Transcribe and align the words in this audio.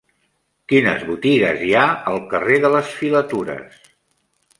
Quines 0.71 1.03
botigues 1.09 1.61
hi 1.65 1.69
ha 1.79 1.83
al 2.13 2.17
carrer 2.31 2.57
de 2.65 2.73
les 2.77 2.89
Filatures? 3.03 3.77